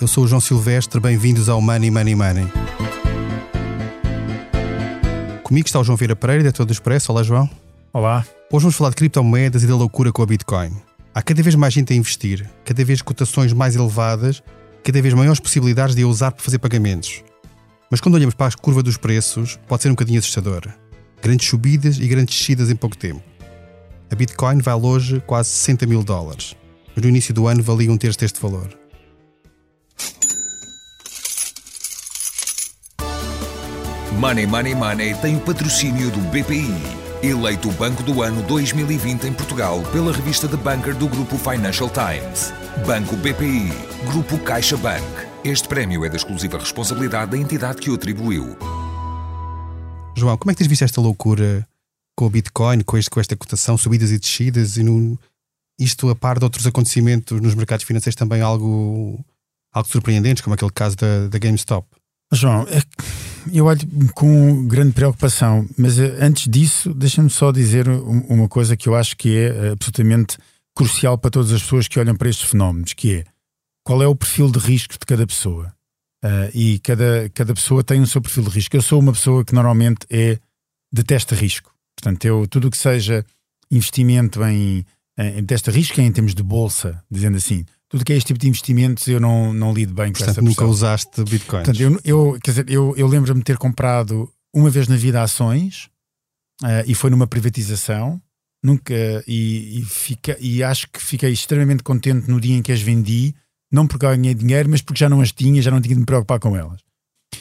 [0.00, 2.46] eu sou o João Silvestre, bem-vindos ao Money Money Money.
[5.42, 7.12] Comigo está o João Vieira Pereira, diretor do Expresso.
[7.12, 7.48] Olá, João.
[7.92, 8.26] Olá.
[8.52, 10.72] Hoje vamos falar de criptomoedas e da loucura com a Bitcoin.
[11.14, 14.42] Há cada vez mais gente a investir, cada vez cotações mais elevadas,
[14.84, 17.22] cada vez maiores possibilidades de a usar para fazer pagamentos.
[17.90, 20.62] Mas quando olhamos para a curva dos preços, pode ser um bocadinho assustador.
[21.22, 23.22] Grandes subidas e grandes descidas em pouco tempo.
[24.10, 26.54] A Bitcoin vale hoje quase 60 mil dólares,
[26.94, 28.85] mas no início do ano valia um terço deste valor.
[34.18, 36.72] Money Money Money tem o patrocínio do BPI,
[37.22, 41.90] eleito o Banco do Ano 2020 em Portugal pela revista The Banker do Grupo Financial
[41.90, 42.50] Times.
[42.86, 43.70] Banco BPI,
[44.10, 45.04] Grupo CaixaBank.
[45.44, 48.56] Este prémio é da exclusiva responsabilidade da entidade que o atribuiu.
[50.16, 51.68] João, como é que tens visto esta loucura
[52.16, 55.18] com o Bitcoin, com, este, com esta cotação, subidas e descidas, e no,
[55.78, 59.22] isto a par de outros acontecimentos nos mercados financeiros também algo,
[59.74, 61.86] algo surpreendentes, como aquele caso da, da GameStop?
[62.32, 62.80] João, é,
[63.52, 63.80] eu olho
[64.14, 69.16] com grande preocupação, mas eh, antes disso, deixa-me só dizer uma coisa que eu acho
[69.16, 70.38] que é eh, absolutamente
[70.74, 73.24] crucial para todas as pessoas que olham para estes fenómenos, que é
[73.84, 75.72] qual é o perfil de risco de cada pessoa.
[76.24, 78.76] Uh, e cada, cada pessoa tem o seu perfil de risco.
[78.76, 80.38] Eu sou uma pessoa que normalmente é
[80.92, 81.72] detesta risco.
[81.94, 83.24] Portanto, eu tudo o que seja
[83.70, 84.84] investimento em,
[85.16, 88.40] em detesta risco é em termos de bolsa, dizendo assim, tudo que é este tipo
[88.40, 90.70] de investimentos eu não, não lido bem com Portanto, essa nunca pessoa.
[90.70, 91.62] usaste Bitcoin.
[91.64, 95.22] Portanto, eu, eu, quer dizer, eu, eu lembro-me de ter comprado uma vez na vida
[95.22, 95.88] ações
[96.62, 98.20] uh, e foi numa privatização.
[98.64, 98.94] Nunca,
[99.28, 103.32] e, e, fica, e acho que fiquei extremamente contente no dia em que as vendi,
[103.70, 106.06] não porque ganhei dinheiro, mas porque já não as tinha, já não tinha de me
[106.06, 106.80] preocupar com elas.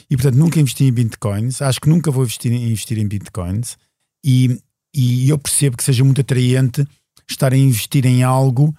[0.10, 3.76] E portanto, nunca investi em bitcoins, acho que nunca vou investir, investir em bitcoins,
[4.24, 4.62] e,
[4.94, 6.86] e eu percebo que seja muito atraente
[7.28, 8.76] estar a investir em algo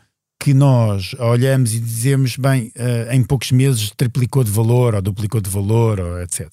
[0.47, 5.41] que nós olhamos e dizemos, bem, uh, em poucos meses triplicou de valor ou duplicou
[5.41, 6.49] de valor, ou etc.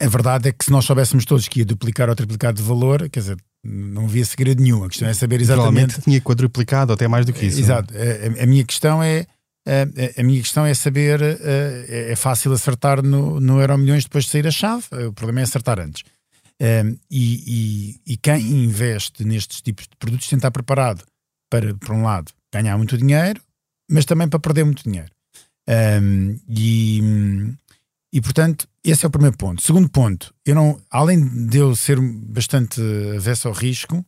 [0.00, 3.10] A verdade é que se nós soubéssemos todos que ia duplicar ou triplicar de valor,
[3.10, 4.84] quer dizer, não havia segredo nenhum.
[4.84, 5.66] A questão é saber exatamente.
[5.66, 7.60] Provavelmente tinha quadruplicado, até mais do que isso.
[7.60, 7.92] Exato.
[7.94, 9.26] A, a minha questão é.
[9.66, 14.24] A, a, minha questão é saber, é, é fácil acertar no, no Euro Milhões depois
[14.24, 16.04] de sair a chave, o problema é acertar antes.
[16.58, 21.04] Um, e, e, e, quem investe nestes tipos de produtos tem de estar preparado
[21.50, 23.40] para, por um lado, ganhar muito dinheiro,
[23.90, 25.10] mas também para perder muito dinheiro.
[25.68, 27.00] Um, e,
[28.12, 29.62] e portanto, esse é o primeiro ponto.
[29.62, 32.80] Segundo ponto, eu não, além de eu ser bastante
[33.16, 34.04] avesso ao risco,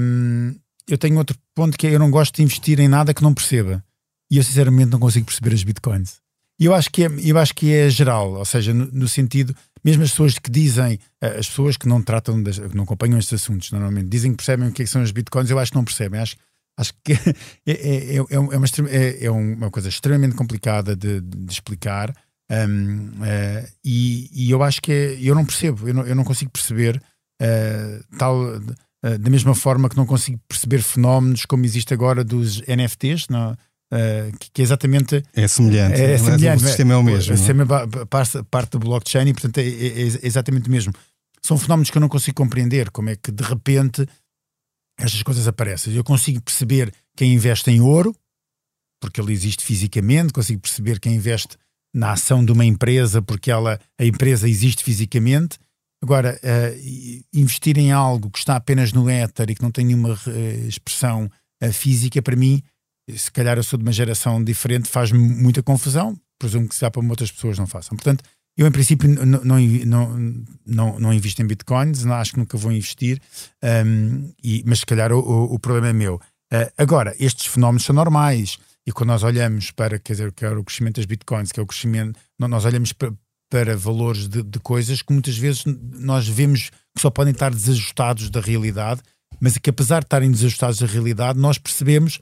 [0.00, 0.54] um,
[0.88, 3.34] eu tenho outro ponto que é eu não gosto de investir em nada que não
[3.34, 3.84] perceba.
[4.30, 6.16] E eu sinceramente não consigo perceber as bitcoins.
[6.60, 9.54] E eu acho que é, eu acho que é geral, ou seja, no, no sentido,
[9.84, 13.18] mesmo as pessoas que dizem, eh, as pessoas que não tratam, das, que não acompanham
[13.18, 15.70] estes assuntos normalmente, dizem que percebem o que, é que são as bitcoins, eu acho
[15.70, 16.20] que não percebem.
[16.20, 16.36] Acho,
[16.78, 17.12] acho que
[17.66, 22.14] é, é, é, é uma, é, é uma coisa extremamente complicada de, de explicar.
[22.50, 26.14] Um, uh, eh, e, e, eu acho que é, eu não percebo, eu não, eu
[26.14, 26.96] não consigo perceber
[27.42, 32.62] uh, tal uh, da mesma forma que não consigo perceber fenómenos como existe agora dos
[32.62, 33.54] NFTs, não,
[34.38, 37.34] que, que, é exatamente é semelhante, é, é semelhante o sistema é o mesmo.
[37.34, 37.66] O sistema
[38.08, 40.92] parte, parte do blockchain e portanto é, é, é exatamente o mesmo.
[41.42, 44.06] São fenómenos que eu não consigo compreender, como é que de repente
[44.98, 45.94] estas coisas aparecem.
[45.94, 48.14] Eu consigo perceber quem investe em ouro,
[49.00, 51.56] porque ele existe fisicamente, consigo perceber quem investe
[51.94, 55.58] na ação de uma empresa, porque ela, a empresa existe fisicamente.
[56.02, 60.14] Agora, uh, investir em algo que está apenas no éter e que não tem nenhuma
[60.14, 61.30] uh, expressão
[61.62, 62.62] uh, física, para mim,
[63.16, 66.18] se calhar eu sou de uma geração diferente, faz-me muita confusão.
[66.38, 67.96] Presumo que se dá para outras pessoas não façam.
[67.96, 68.22] Portanto,
[68.58, 72.72] eu, em princípio, não, não, não, não invisto em bitcoins, não, acho que nunca vou
[72.72, 73.22] investir,
[73.86, 76.16] um, e, mas se calhar o, o, o problema é meu.
[76.52, 80.50] Uh, agora, estes fenómenos são normais, e quando nós olhamos para, quer dizer, que é
[80.50, 83.12] o crescimento das bitcoins, que é o crescimento, nós olhamos para,
[83.48, 88.28] para valores de, de, coisas que muitas vezes nós vemos que só podem estar desajustados
[88.28, 89.02] da realidade,
[89.38, 92.18] mas que apesar de estarem desajustados da realidade, nós percebemos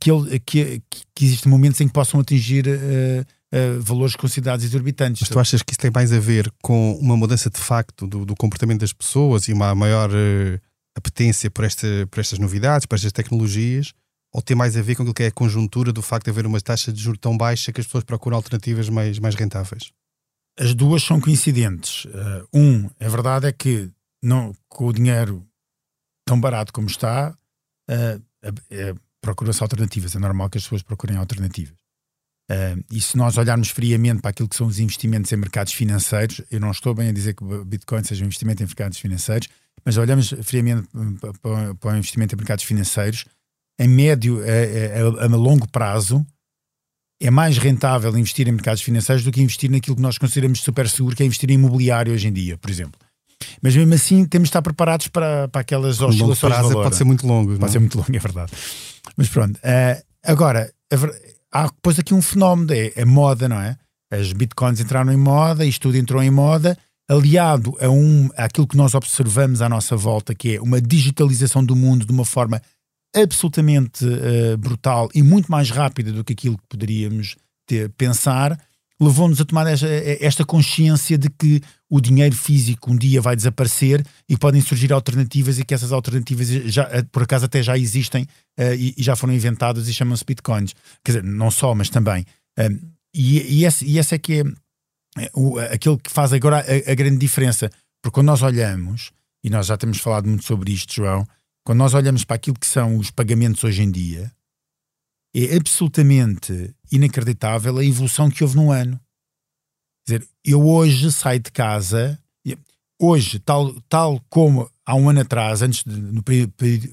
[0.00, 0.82] que, ele, que,
[1.14, 2.66] que existem momentos em que possam atingir.
[2.66, 5.22] Uh, uh, valores considerados exorbitantes.
[5.22, 8.24] Mas tu achas que isso tem mais a ver com uma mudança de facto do,
[8.24, 10.60] do comportamento das pessoas e uma maior uh,
[10.96, 13.92] apetência por, esta, por estas novidades, por estas tecnologias?
[14.32, 16.44] Ou tem mais a ver com aquilo que é a conjuntura do facto de haver
[16.44, 19.90] uma taxa de juros tão baixa que as pessoas procuram alternativas mais, mais rentáveis?
[20.58, 22.04] As duas são coincidentes.
[22.04, 23.90] Uh, um, a verdade é que
[24.22, 25.46] não, com o dinheiro
[26.26, 27.34] tão barato como está,
[27.88, 30.14] uh, procura-se alternativas.
[30.14, 31.87] É normal que as pessoas procurem alternativas.
[32.50, 36.40] Uh, e se nós olharmos friamente para aquilo que são os investimentos em mercados financeiros,
[36.50, 39.48] eu não estou bem a dizer que o Bitcoin seja um investimento em mercados financeiros,
[39.84, 40.88] mas olhamos friamente
[41.42, 43.26] para, para o investimento em mercados financeiros,
[43.78, 46.26] em médio, a, a, a longo prazo,
[47.20, 50.88] é mais rentável investir em mercados financeiros do que investir naquilo que nós consideramos super
[50.88, 52.98] seguro, que é investir em imobiliário hoje em dia, por exemplo.
[53.60, 56.84] Mas mesmo assim temos de estar preparados para, para aquelas oscilações longo prazo de valor.
[56.84, 57.50] pode ser muito longo.
[57.50, 57.68] Pode não?
[57.68, 58.52] ser muito longo, é verdade.
[59.16, 59.58] Mas pronto.
[59.62, 60.96] eh, agora, a
[61.52, 63.76] há depois aqui um fenómeno, é a moda, não é?
[64.10, 66.76] As bitcoins entraram em moda, isto tudo entrou em moda,
[67.08, 71.76] aliado a um, àquilo que nós observamos à nossa volta, que é uma digitalização do
[71.76, 72.60] mundo de uma forma
[73.14, 77.36] absolutamente eh, brutal e muito mais rápida do que aquilo que poderíamos
[77.66, 78.58] ter, pensar,
[79.00, 84.36] levou-nos a tomar esta, consciência de que o dinheiro físico um dia vai desaparecer e
[84.36, 88.74] podem surgir alternativas e que essas alternativas já, eh, por acaso até já existem eh,
[88.74, 90.74] e, e já foram inventadas e chamam-se bitcoins.
[91.04, 92.26] Quer dizer, não só, mas também.
[92.58, 92.78] Um,
[93.14, 94.44] e, e, esse, e esse é que é
[95.22, 97.70] eh, o, aquilo que faz agora a, a grande diferença.
[98.02, 99.12] Porque quando nós olhamos,
[99.44, 101.26] e nós já temos falado muito sobre isto, João,
[101.64, 104.32] quando nós olhamos para aquilo que são os pagamentos hoje em dia,
[105.34, 108.98] é absolutamente inacreditável a evolução que houve num ano.
[110.06, 112.18] Quer dizer, eu hoje saio de casa,
[113.00, 116.22] hoje, tal, tal como há um ano atrás, antes de, no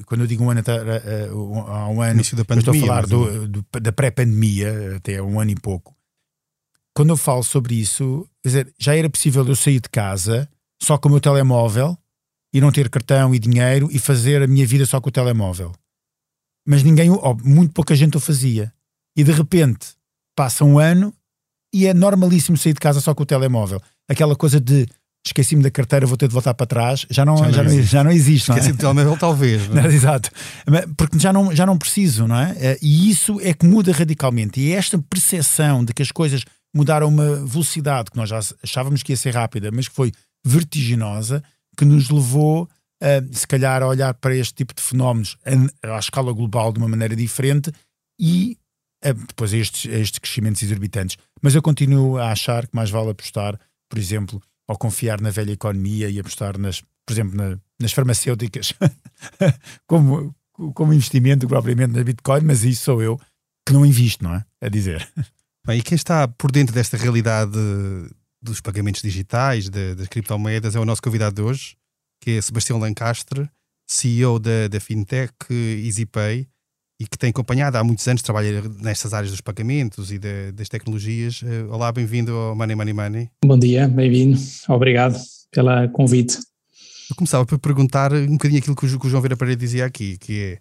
[0.05, 2.81] quando eu digo um ano, atra- eh, há um ano, da eu estou a pandemia.
[2.81, 5.95] falar do, do- da pré-pandemia, até um ano e pouco.
[6.93, 10.47] Quando eu falo sobre isso, quer dizer, já era possível eu sair de casa
[10.81, 11.97] só com o meu telemóvel
[12.53, 15.73] e não ter cartão e dinheiro e fazer a minha vida só com o telemóvel.
[16.67, 18.71] Mas ninguém, ou muito pouca gente o fazia.
[19.17, 19.87] E de repente
[20.35, 21.13] passa um ano
[21.73, 23.81] e é normalíssimo sair de casa só com o telemóvel.
[24.09, 24.87] Aquela coisa de
[25.25, 27.71] esqueci-me da carteira, vou ter de voltar para trás, já não, Já já não não,
[27.77, 27.91] existe.
[27.91, 28.51] já não existe.
[28.51, 28.53] é?
[28.53, 29.67] Esqueci do telemóvel, talvez.
[29.69, 29.87] não é?
[29.93, 30.29] Exato.
[30.95, 32.55] Porque já não, já não preciso, não é?
[32.59, 34.59] Eh, E isso é que muda radicalmente.
[34.59, 36.43] E é esta percepção de que as coisas
[36.75, 40.11] mudaram uma velocidade que nós já achávamos que ia ser rápida, mas que foi
[40.45, 41.43] vertiginosa,
[41.77, 42.69] que nos levou,
[43.31, 45.37] se calhar, a olhar para este tipo de fenómenos
[45.83, 47.71] à escala global de uma maneira diferente
[48.19, 48.57] e
[49.27, 51.17] depois a estes, a estes crescimentos exorbitantes.
[51.41, 53.59] Mas eu continuo a achar que mais vale apostar,
[53.89, 58.73] por exemplo, ao confiar na velha economia e apostar nas, por exemplo, na- nas farmacêuticas
[59.87, 60.33] como,
[60.73, 63.19] como investimento propriamente na Bitcoin, mas isso sou eu
[63.67, 64.45] que não invisto, não é?
[64.61, 65.07] A dizer.
[65.67, 67.51] Bem, e quem está por dentro desta realidade
[68.41, 71.75] dos pagamentos digitais, de- das criptomoedas, é o nosso convidado de hoje,
[72.25, 73.47] que é Sebastião Lancastre,
[73.87, 76.47] CEO da, da FinTech EasyPay
[76.99, 80.67] e que tem acompanhado há muitos anos, trabalha nestas áreas dos pagamentos e da- das
[80.67, 81.41] tecnologias.
[81.45, 83.29] Eh, Olá, bem-vindo ao Money Money Money.
[83.45, 84.39] Bom dia, bem-vindo.
[84.67, 86.39] Obrigado pela convite.
[87.11, 89.59] Eu começava por perguntar um bocadinho aquilo que o, Ju- que o João Vera Pereira
[89.59, 90.59] dizia aqui, que é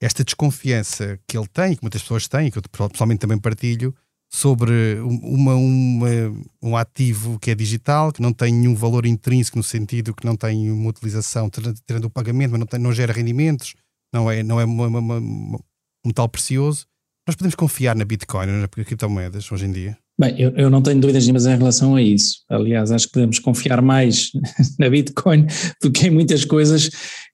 [0.00, 3.94] esta desconfiança que ele tem, que muitas pessoas têm, que eu pessoalmente também partilho,
[4.34, 6.32] sobre um- uma, uma-
[6.62, 10.36] um ativo que é digital, que não tem nenhum valor intrínseco no sentido que não
[10.36, 13.74] tem uma utilização, tendo o pagamento, mas não, tem- não gera rendimentos,
[14.12, 15.58] não é, não é uma- uma- um
[16.06, 16.86] metal precioso.
[17.26, 19.98] Nós podemos confiar na Bitcoin, nas criptomoedas, hoje em dia?
[20.18, 22.38] Bem, eu, eu não tenho dúvidas nenhumas em relação a isso.
[22.50, 24.30] Aliás, acho que podemos confiar mais
[24.78, 25.46] na Bitcoin
[25.82, 26.88] do que em muitas coisas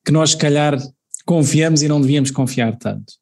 [0.05, 0.77] que nós, se calhar,
[1.25, 3.13] confiamos e não devíamos confiar tanto.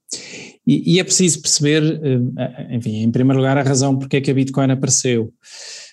[0.67, 4.31] E, e é preciso perceber, eh, enfim, em primeiro lugar, a razão porque é que
[4.31, 5.33] a Bitcoin apareceu.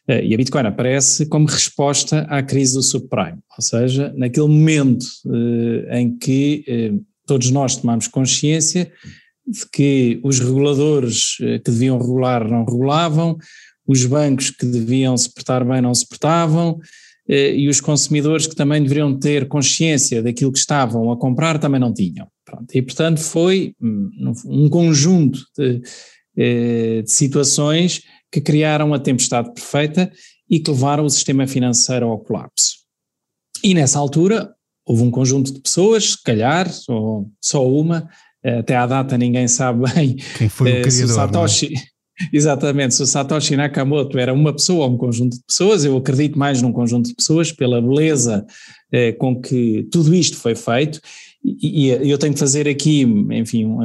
[0.08, 5.06] Eh, E a Bitcoin aparece como resposta à crise do subprime, ou seja, naquele momento
[5.28, 6.94] eh, em que eh,
[7.26, 8.92] todos nós tomamos consciência
[9.46, 13.38] de que os reguladores eh, que deviam regular não regulavam,
[13.88, 16.80] os bancos que deviam se portar bem não se portavam,
[17.30, 21.80] eh, e os consumidores que também deveriam ter consciência daquilo que estavam a comprar também
[21.80, 22.28] não tinham.
[22.54, 24.10] Pronto, e portanto foi hum,
[24.46, 25.82] um conjunto de,
[26.38, 30.12] eh, de situações que criaram a tempestade perfeita
[30.50, 32.78] e que levaram o sistema financeiro ao colapso.
[33.64, 34.54] E nessa altura
[34.86, 38.10] houve um conjunto de pessoas, se calhar, ou só uma,
[38.44, 41.24] até à data ninguém sabe bem Quem foi o eh, se o criador?
[41.24, 41.28] é?
[41.28, 41.74] Satoshi,
[42.34, 46.38] exatamente, se o Satoshi Nakamoto era uma pessoa ou um conjunto de pessoas, eu acredito
[46.38, 48.46] mais num conjunto de pessoas pela beleza
[48.92, 51.00] eh, com que tudo isto foi feito.
[51.44, 53.80] E, eu tenho que fazer aqui, enfim, um,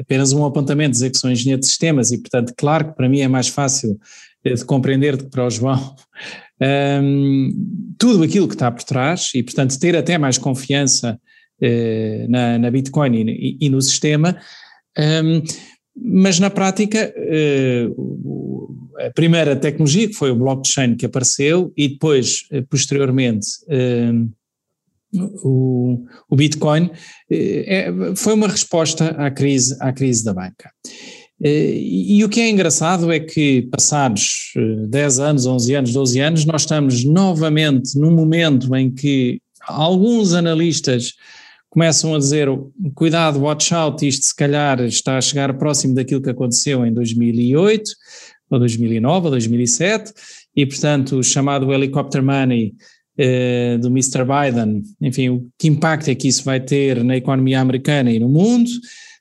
[0.00, 3.20] apenas um apontamento, dizer que sou engenheiro de sistemas e, portanto, claro que para mim
[3.20, 3.98] é mais fácil
[4.44, 5.94] eh, de compreender do que para o João
[7.02, 11.20] hum, tudo aquilo que está por trás e, portanto, ter até mais confiança
[11.60, 14.36] eh, na, na Bitcoin e, e- no sistema.
[14.98, 15.42] hum,
[15.96, 17.86] mas na prática, eh,
[19.06, 24.12] a primeira tecnologia, que foi o blockchain que apareceu, e depois, posteriormente, eh,
[25.42, 26.90] o, o Bitcoin,
[27.30, 30.70] eh, é- foi uma resposta à crise, à crise da banca.
[31.42, 35.92] Eh, E, e o que é engraçado é que, passados eh, 10 anos, 11 anos,
[35.92, 41.12] 12 anos, nós estamos novamente num momento em que alguns analistas
[41.70, 42.48] começam a dizer
[42.94, 47.90] cuidado, watch out, isto se calhar está a chegar próximo daquilo que aconteceu em 2008,
[48.50, 50.12] ou 2009, ou 2007,
[50.54, 52.74] e portanto o chamado helicopter money
[53.16, 54.24] eh, do Mr.
[54.24, 58.28] Biden, enfim, o que impacto é que isso vai ter na economia americana e no
[58.28, 58.68] mundo,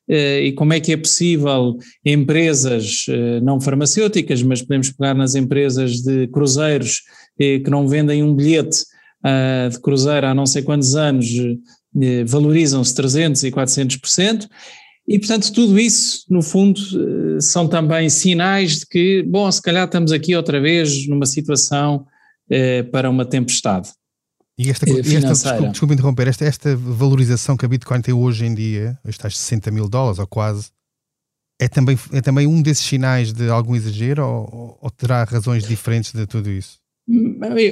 [0.09, 5.35] eh, e como é que é possível empresas eh, não farmacêuticas, mas podemos pegar nas
[5.35, 7.01] empresas de cruzeiros
[7.37, 8.83] que não vendem um bilhete
[9.25, 11.27] uh, de cruzeiro há não sei quantos anos,
[12.27, 14.47] valorizam-se 300 e 400%,
[15.07, 16.79] e portanto tudo isso, no fundo,
[17.41, 22.05] são também sinais de que, bom, se calhar estamos aqui outra vez numa situação
[22.91, 23.91] para uma tempestade.
[24.57, 28.53] E esta, esta desculpe, desculpe, interromper, esta, esta valorização que a Bitcoin tem hoje em
[28.53, 30.69] dia, estes 60 mil dólares ou quase,
[31.59, 36.11] é também, é também um desses sinais de algum exagero ou, ou terá razões diferentes
[36.11, 36.82] de tudo isso?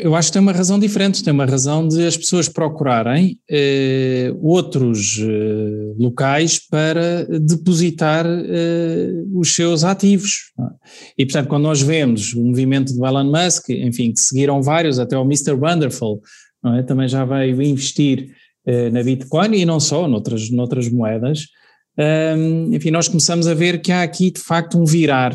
[0.04, 4.34] Eu acho que tem uma razão diferente, tem uma razão de as pessoas procurarem eh,
[4.42, 10.52] outros eh, locais para depositar eh, os seus ativos.
[11.18, 15.18] E portanto, quando nós vemos o movimento do Elon Musk, enfim, que seguiram vários, até
[15.18, 15.54] o Mr.
[15.54, 16.20] Wonderful,
[16.78, 16.84] é?
[16.84, 18.32] também já veio investir
[18.66, 21.48] eh, na Bitcoin e não só, noutras, noutras moedas.
[21.98, 25.34] Um, enfim, nós começamos a ver que há aqui de facto um virar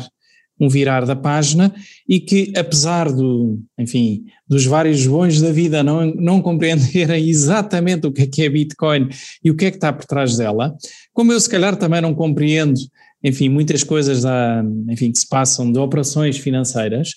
[0.59, 1.73] um virar da página
[2.07, 8.11] e que apesar do, enfim, dos vários bons da vida não, não compreenderem exatamente o
[8.11, 9.09] que é que é Bitcoin
[9.43, 10.75] e o que é que está por trás dela,
[11.13, 12.79] como eu se calhar também não compreendo,
[13.23, 17.11] enfim, muitas coisas da, enfim, que se passam de operações financeiras,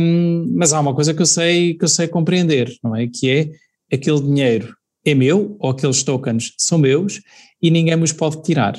[0.00, 3.06] um, mas há uma coisa que eu sei que eu sei compreender, não é?
[3.06, 7.20] Que é aquele dinheiro é meu, ou aqueles tokens são meus,
[7.64, 8.74] e ninguém me os pode tirar.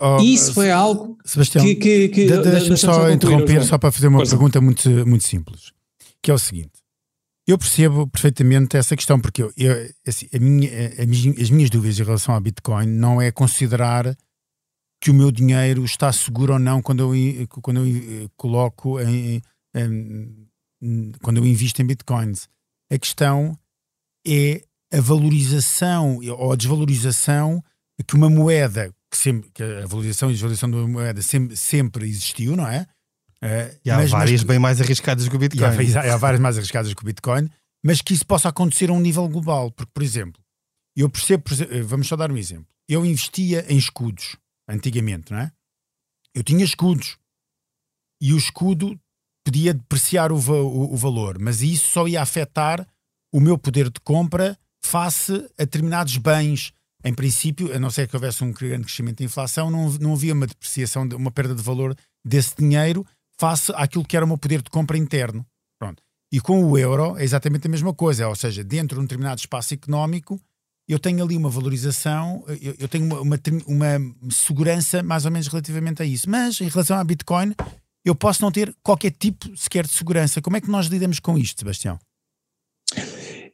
[0.00, 1.74] Oh, oh Isso é algo Sebastião, que...
[1.74, 4.36] que, que Deixa-me só, só interromper, só para fazer uma Força.
[4.36, 5.72] pergunta muito, muito simples,
[6.22, 6.70] que é o seguinte,
[7.44, 11.98] eu percebo perfeitamente essa questão, porque eu, eu assim, a minha, a, as minhas dúvidas
[11.98, 14.16] em relação à Bitcoin não é considerar
[15.02, 19.42] que o meu dinheiro está seguro ou não quando eu, quando eu coloco em,
[19.74, 22.48] em, quando eu invisto em Bitcoins.
[22.92, 23.58] A questão
[24.24, 27.60] é a valorização ou a desvalorização
[28.04, 32.08] que uma moeda, que, sempre, que a valorização e desvalorização de uma moeda sempre, sempre
[32.08, 32.86] existiu, não é?
[33.42, 35.64] Uh, e há mas, várias mas, bem mais arriscadas que o Bitcoin.
[35.64, 37.48] Há, há, várias mais arriscadas que o Bitcoin,
[37.84, 39.70] mas que isso possa acontecer a um nível global.
[39.70, 40.40] Porque, por exemplo,
[40.96, 42.66] eu percebo, eh, vamos só dar um exemplo.
[42.88, 44.36] Eu investia em escudos,
[44.68, 45.50] antigamente, não é?
[46.34, 47.16] Eu tinha escudos
[48.20, 49.00] e o escudo
[49.44, 52.86] podia depreciar o, o, o valor, mas isso só ia afetar
[53.32, 56.72] o meu poder de compra face a determinados bens.
[57.04, 60.34] Em princípio, a não ser que houvesse um grande crescimento de inflação, não, não havia
[60.34, 63.06] uma depreciação, uma perda de valor desse dinheiro
[63.38, 65.46] face àquilo que era o meu poder de compra interno.
[65.78, 66.02] Pronto.
[66.30, 69.40] E com o euro é exatamente a mesma coisa, ou seja, dentro de um determinado
[69.40, 70.38] espaço económico,
[70.86, 75.46] eu tenho ali uma valorização, eu, eu tenho uma, uma, uma, segurança mais ou menos
[75.46, 76.28] relativamente a isso.
[76.28, 77.54] Mas em relação à Bitcoin,
[78.04, 80.42] eu posso não ter qualquer tipo sequer de segurança.
[80.42, 81.98] Como é que nós lidamos com isto, Sebastião?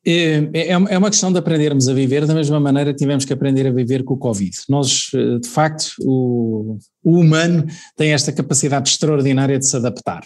[0.07, 3.33] É, é, é uma questão de aprendermos a viver da mesma maneira que tivemos que
[3.33, 4.57] aprender a viver com o Covid.
[4.69, 10.23] Nós, eh, de facto, o, o humano tem esta capacidade extraordinária de se adaptar.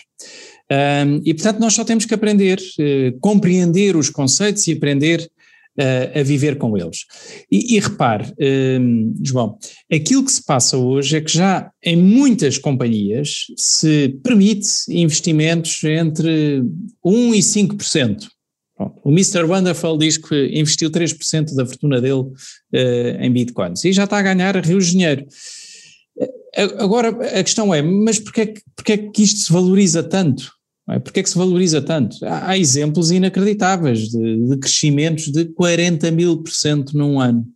[0.70, 5.28] Um, e, portanto, nós só temos que aprender, uh, compreender os conceitos e aprender
[5.80, 6.98] uh, a viver com eles.
[7.50, 8.32] E, e repare,
[8.78, 9.58] um, João,
[9.92, 16.62] aquilo que se passa hoje é que já em muitas companhias se permite investimentos entre
[17.04, 18.28] 1% e 5%.
[19.04, 19.44] O Mr.
[19.44, 24.22] Wonderful diz que investiu 3% da fortuna dele uh, em bitcoins e já está a
[24.22, 25.26] ganhar rios de dinheiro.
[26.54, 30.50] Eh, agora a questão é, mas porquê, porquê que isto se valoriza tanto?
[30.88, 30.98] É?
[30.98, 32.16] Porquê que se valoriza tanto?
[32.24, 37.46] Há, há exemplos inacreditáveis de, de, crescimentos de 40 mil por cento num ano,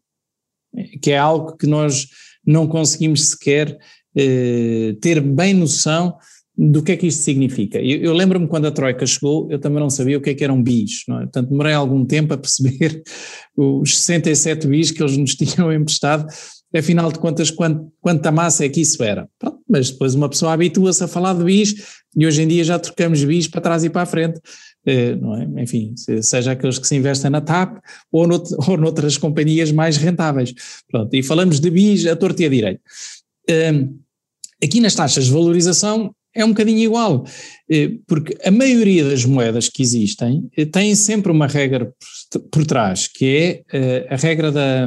[1.03, 2.07] que é algo que nós
[2.47, 3.79] não conseguimos sequer
[4.17, 6.17] eh, ter bem noção
[6.57, 7.79] do que é que isto significa.
[7.79, 10.45] Eu, eu lembro-me quando a Troika chegou, eu também não sabia o que é que
[10.45, 11.23] eram bis, não é?
[11.23, 13.03] portanto demorei algum tempo a perceber
[13.57, 16.27] os 67 bis que eles nos tinham emprestado,
[16.75, 19.29] afinal de contas quanto, quanta massa é que isso era.
[19.39, 21.75] Pronto, mas depois uma pessoa habitua-se a falar de bis
[22.17, 24.41] e hoje em dia já trocamos bis para trás e para a frente,
[24.87, 25.17] eh,
[25.57, 25.63] é?
[25.63, 27.79] enfim, seja aqueles que se investem na TAP
[28.13, 28.29] ou,
[28.69, 30.55] ou noutras companhias mais rentáveis.
[30.89, 32.81] Pronto, e falamos de bis a torto e a direito.
[34.63, 37.25] Aqui nas taxas de valorização é um bocadinho igual,
[37.71, 41.93] eh, porque a maioria das moedas que existem eh, têm sempre uma regra
[42.51, 44.87] por trás, que é eh, a regra da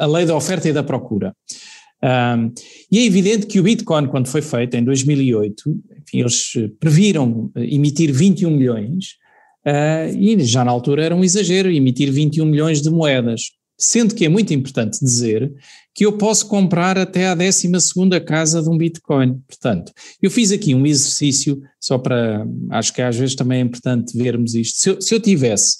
[0.00, 1.34] a lei da oferta e da procura.
[2.90, 5.62] e é evidente que o Bitcoin, quando foi feito em 2008,
[6.02, 9.16] enfim, eles previram emitir 21 milhões,
[10.18, 13.52] e já na altura era um exagero emitir 21 milhões de moedas.
[13.78, 15.52] Sendo que é muito importante dizer
[15.96, 17.70] que eu posso comprar até a 12
[18.26, 19.40] casa de um Bitcoin.
[19.48, 22.46] Portanto, eu fiz aqui um exercício, só para.
[22.70, 24.78] Acho que às vezes também é importante vermos isto.
[24.78, 25.78] Se eu, se eu tivesse,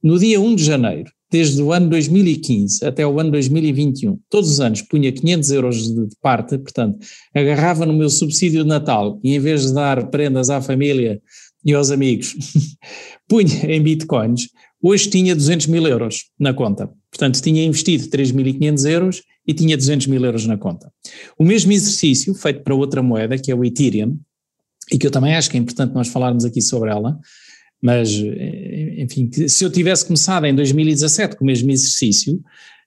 [0.00, 4.60] no dia 1 de janeiro, desde o ano 2015 até o ano 2021, todos os
[4.60, 9.40] anos punha 500 euros de, parte, portanto, agarrava no meu subsídio de Natal e em
[9.40, 11.20] vez de dar prendas à família
[11.64, 12.36] e aos amigos,
[13.28, 14.50] punha em bitcoins,
[14.80, 16.88] hoje tinha 200 mil euros na conta.
[17.10, 20.92] Portanto, tinha investido 3.500 euros e tinha 200 mil euros na conta.
[21.38, 24.18] O mesmo exercício, feito para outra moeda, que é o Ethereum,
[24.92, 27.18] e que eu também acho que é importante nós falarmos aqui sobre ela,
[27.82, 32.40] mas, eh, enfim, se eu tivesse começado em 2017 com o mesmo exercício,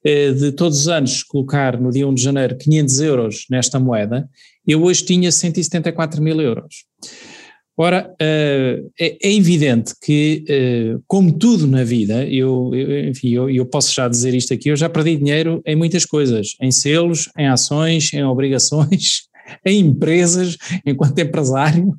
[0.03, 4.29] eh, de todos os anos colocar no dia 1 de janeiro 500 euros nesta moeda,
[4.67, 6.85] eu hoje tinha 174 mil euros.
[7.81, 10.45] Ora, eh, é, é evidente que,
[11.07, 12.71] como tudo na vida, eu,
[13.09, 16.49] enfim, eu, eu posso já dizer isto aqui, eu já perdi dinheiro em muitas coisas,
[16.61, 19.23] em selos, em ações, em obrigações,
[19.65, 21.93] em empresas, enquanto empresário,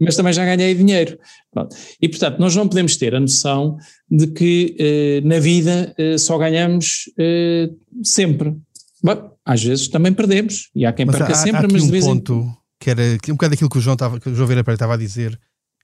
[0.00, 1.18] mas também já ganhei dinheiro.
[1.52, 1.74] Pronto.
[2.00, 3.76] E, portanto, nós não podemos ter a noção
[4.10, 7.70] de que eh, na vida eh, só ganhamos eh,
[8.02, 8.54] sempre.
[9.02, 11.86] Bom, às vezes também perdemos, e há quem mas perca há, sempre, há mas um
[11.86, 12.65] de vez ponto em...
[12.86, 14.96] que era um bocado aquilo que o João, estava, que o João Vieira estava a
[14.96, 15.36] dizer,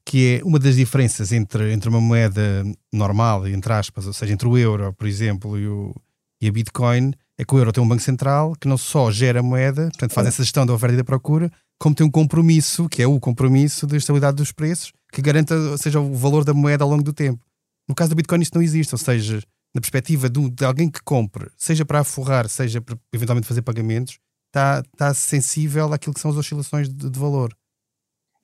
[0.06, 4.47] que é uma das diferenças entre, entre uma moeda normal, entre aspas, ou seja, entre
[4.47, 5.92] o euro, por exemplo, e, o,
[6.40, 9.42] e a Bitcoin, é que o euro tem um banco central que não só gera
[9.42, 13.02] moeda, portanto faz essa gestão da oferta e da procura, como tem um compromisso, que
[13.02, 16.90] é o compromisso da estabilidade dos preços, que garanta, seja, o valor da moeda ao
[16.90, 17.44] longo do tempo.
[17.88, 19.42] No caso do Bitcoin isso não existe, ou seja,
[19.75, 24.21] na perspectiva de, de alguém que compre, seja para aforrar, seja para eventualmente fazer pagamentos,
[24.52, 27.56] está, está sensível àquilo que são as oscilações de, de valor.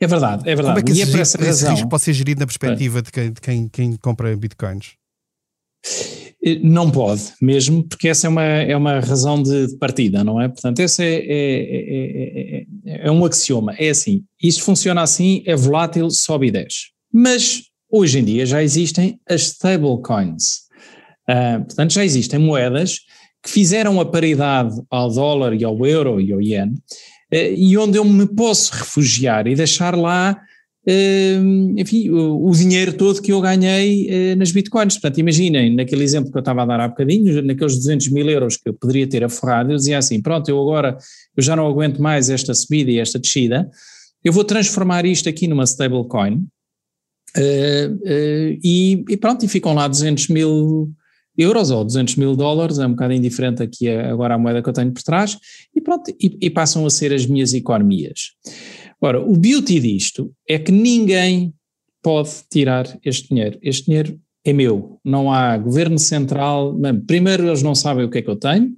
[0.00, 0.80] É verdade, é verdade.
[0.80, 1.70] Como é que esse, e é esse razão...
[1.72, 3.02] risco pode ser gerido na perspectiva é.
[3.02, 4.94] de, quem, de quem, quem compra bitcoins?
[6.44, 10.48] Eh, não pode, mesmo, porque essa é uma, é uma razão de, partida, não é?
[10.48, 13.74] Portanto, esse é, é, é, é, um axioma.
[13.76, 16.92] É assim, isto funciona assim, é volátil, sobe e desce.
[17.12, 20.68] Mas hoje em dia já existem as stablecoins.
[21.28, 23.00] Uh, portanto, já existem moedas
[23.48, 27.98] que fizeram a paridade ao dólar e ao euro e ao yen, uh, e onde
[27.98, 30.38] eu me posso refugiar e deixar lá
[31.76, 34.94] enfim, o, o, dinheiro todo que eu ganhei eh, nas bitcoins.
[34.94, 38.56] Portanto, imaginem, naquele exemplo que eu estava a dar há bocadinho, naqueles 200 mil euros
[38.56, 40.96] que eu poderia ter aforrado, eu dizia assim, pronto, eu agora,
[41.36, 43.68] eu já não aguento mais esta subida e esta descida,
[44.24, 46.46] eu vou transformar isto aqui numa stablecoin,
[47.36, 50.90] uh, uh, e, e, pronto, e ficam lá 200 mil
[51.38, 54.72] euros ou 200 mil dólares, é um bocado indiferente aqui agora a moeda que eu
[54.72, 55.38] tenho por trás,
[55.74, 58.32] e pronto, e, e passam a ser as minhas economias.
[59.00, 61.54] Ora, o beauty disto é que ninguém
[62.02, 63.58] pode tirar este dinheiro.
[63.62, 64.98] Este dinheiro é meu.
[65.04, 66.76] Não há governo central.
[67.06, 68.72] Primeiro, eles não sabem o que é que eu tenho.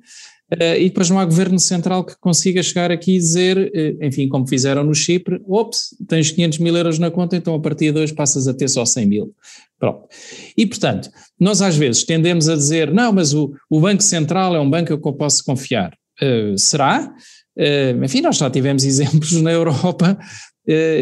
[0.53, 4.29] Uh, e depois não há governo central que consiga chegar aqui e dizer, uh, enfim,
[4.29, 8.01] como fizeram no Chipre, ops, tens 500 mil euros na conta, então a partir de
[8.01, 9.35] hoje passas a ter só 100 mil.
[9.79, 10.09] Pronto.
[10.57, 11.09] E portanto,
[11.39, 14.99] nós às vezes tendemos a dizer, não, mas o, o Banco Central é um banco
[14.99, 15.97] que eu posso confiar.
[16.21, 17.13] Uh, será?
[17.57, 20.19] Uh, enfim, nós já tivemos exemplos na Europa,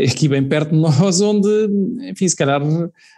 [0.08, 1.48] aqui bem perto de nós, onde,
[2.10, 2.60] enfim, se calhar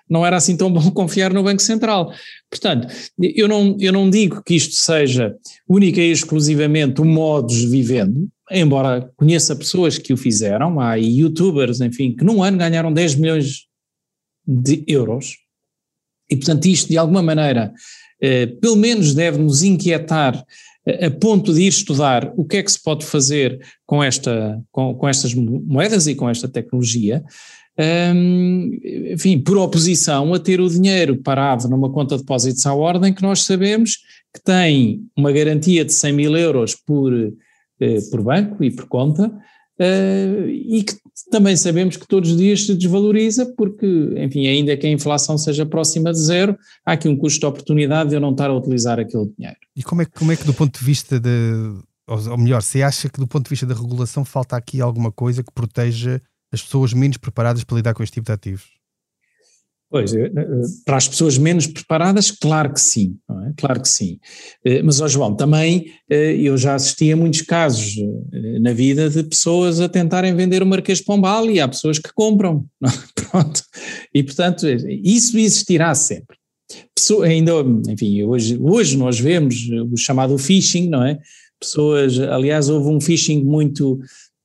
[0.09, 2.13] não era assim tão bom confiar no Banco Central.
[2.51, 5.37] Portanto, eu não, eu não digo que isto seja
[5.69, 12.15] única e exclusivamente o modus vivendo, embora conheça pessoas que o fizeram, há youtubers, enfim,
[12.15, 13.67] que num ano ganharam 10 milhões
[14.47, 15.37] de euros,
[16.29, 17.73] e portanto isto de alguma maneira,
[18.23, 20.45] uh, pelo menos deve nos inquietar
[21.07, 24.95] a ponto de ir estudar o que é que se pode fazer com, esta, com,
[24.95, 27.23] com estas moedas e com esta tecnologia,
[28.15, 28.79] um,
[29.13, 33.23] enfim, por oposição a ter o dinheiro parado numa conta de depósitos à ordem que
[33.23, 33.99] nós sabemos
[34.35, 37.13] que tem uma garantia de 100 mil euros por,
[37.81, 39.33] eh, por banco e por conta,
[39.81, 40.95] uh, e que
[41.31, 45.65] também sabemos que todos os dias se desvaloriza, porque, enfim, ainda que a inflação seja
[45.65, 48.99] próxima de zero, há aqui um custo de oportunidade de eu não estar a utilizar
[48.99, 49.57] aquele dinheiro.
[49.75, 51.31] E como é, como é que, do ponto de vista de.
[52.07, 55.45] Ou melhor, você acha que do ponto de vista da regulação falta aqui alguma coisa
[55.45, 56.21] que proteja
[56.53, 58.80] as pessoas menos preparadas para lidar com este tipo de ativos?
[59.91, 63.53] Pois, eh, eh, para as pessoas menos preparadas, claro que sim, é?
[63.57, 64.21] claro que sim.
[64.65, 67.97] Eh, mas, ó João, também eu já assisti a muitos casos
[68.61, 72.13] na vida de pessoas a tentarem vender o Marquês de Pombal e há pessoas que
[72.15, 72.89] compram, é?
[73.31, 73.63] pronto.
[74.15, 74.67] E, portanto,
[75.03, 76.37] isso existirá sempre.
[76.95, 77.53] Pessoa, ainda,
[77.89, 79.57] enfim, hoje, hoje nós vemos
[79.93, 81.19] o chamado phishing, não é?
[81.61, 84.01] Pessoas, aliás, houve um phishing muito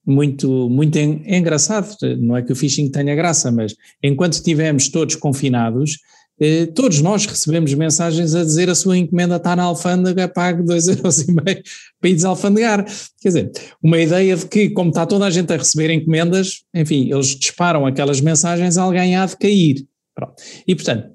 [0.06, 1.96] muito, muito engraçado.
[2.20, 5.98] Não é que o phishing tenha graça, mas enquanto estivemos todos confinados,
[6.40, 11.64] eh, todos nós recebemos mensagens a dizer a sua encomenda está na alfândega, pague 2,5€
[12.00, 12.86] para ir desalfandegar.
[13.22, 17.12] Quer dizer, uma ideia de que, como está toda a gente a receber encomendas, enfim,
[17.12, 19.86] eles disparam aquelas mensagens, alguém há de cair.
[20.14, 20.36] Pronto.
[20.68, 21.10] E, portanto,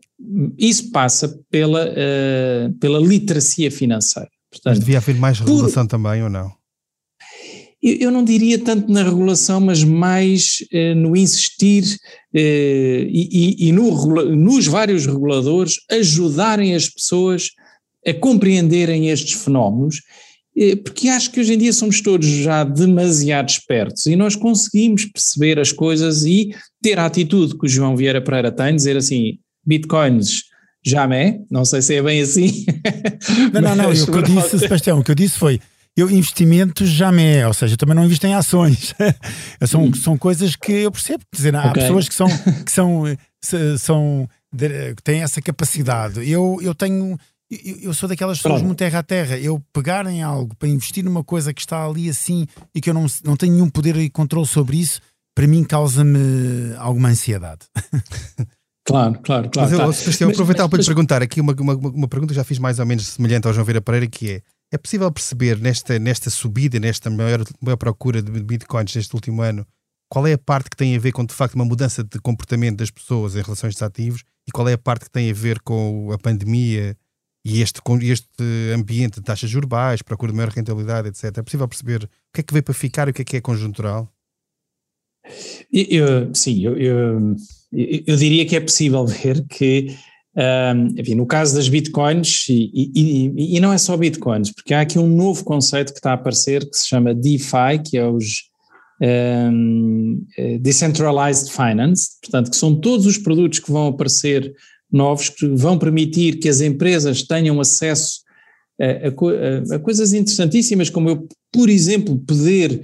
[0.59, 4.29] isso passa pela, uh, pela literacia financeira.
[4.51, 6.60] Portanto, Mas devia haver mais regulação por, também, ou não?
[7.83, 11.85] Eu não diria tanto na regulação, mas mais eh, no insistir
[12.35, 13.91] eh, e, e, no,
[14.37, 17.49] nos vários reguladores ajudarem as pessoas
[18.07, 20.03] a compreenderem estes fenómenos,
[20.55, 25.07] eh, porque acho que hoje em dia somos todos já demasiado espertos e nós conseguimos
[25.07, 29.39] perceber as coisas e ter a atitude que o João Vieira Pereira tem, dizer assim,
[29.65, 30.43] bitcoins
[30.85, 32.67] jamais, não sei se é bem assim.
[33.53, 35.61] Não, não, não, o que eu disse, Sebastião, o que eu disse foi
[35.97, 38.95] eu investimento já me é, ou seja, também não invisto em ações.
[39.67, 39.95] são, hum.
[39.95, 41.25] são coisas que eu percebo.
[41.31, 41.83] Quer dizer, há okay.
[41.83, 42.29] pessoas que são,
[42.65, 43.05] que são,
[43.79, 44.29] são
[44.97, 46.29] que têm essa capacidade.
[46.29, 47.19] Eu, eu tenho.
[47.83, 48.67] Eu sou daquelas pessoas Pronto.
[48.67, 49.37] muito terra a terra.
[49.37, 52.95] Eu pegar em algo para investir numa coisa que está ali assim e que eu
[52.95, 55.01] não, não tenho nenhum poder e controle sobre isso,
[55.35, 57.67] para mim causa-me alguma ansiedade.
[58.83, 59.71] Claro, claro, claro.
[59.71, 62.59] Mas eu, Sebastião, aproveitava para lhe perguntar aqui uma, uma, uma pergunta que já fiz
[62.59, 66.31] mais ou menos semelhante ao João Vera Pereira, que é é possível perceber nesta, nesta
[66.31, 69.67] subida, nesta maior, maior procura de bitcoins neste último ano,
[70.09, 72.79] qual é a parte que tem a ver com de facto uma mudança de comportamento
[72.79, 75.35] das pessoas em relação a estes ativos e qual é a parte que tem a
[75.35, 76.97] ver com a pandemia
[77.45, 81.39] e este, este ambiente de taxas urbais, procura de maior rentabilidade, etc.
[81.39, 83.37] É possível perceber o que é que veio para ficar e o que é que
[83.37, 84.13] é conjuntural?
[85.73, 87.37] Eu, sim, eu, eu,
[87.73, 89.97] eu, diria que é possível ver que
[90.97, 94.99] enfim, no caso das bitcoins, e, e, e, não é só bitcoins, porque há aqui
[94.99, 98.51] um novo conceito que está a aparecer que se chama DeFi, que é os
[99.03, 104.53] um, eh, Decentralized Finance, portanto, que são todos os produtos que vão aparecer
[104.93, 108.21] novos, que vão permitir que as empresas tenham acesso
[108.81, 112.83] a, a, a coisas interessantíssimas, como eu, por exemplo, poder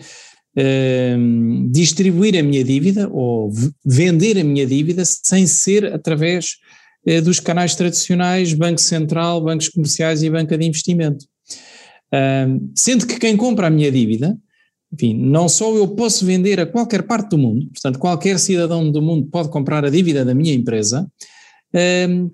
[1.18, 3.52] um, distribuir a minha dívida ou
[3.85, 6.56] vender a minha dívida sem ser através
[7.23, 11.25] dos canais tradicionais, Banco Central, bancos comerciais e banca de investimento.
[12.75, 14.37] sendo que quem compra a minha dívida,
[14.92, 19.01] enfim, não só eu posso vender a qualquer parte do mundo, portanto, qualquer cidadão do
[19.01, 21.09] mundo pode comprar a dívida da minha empresa,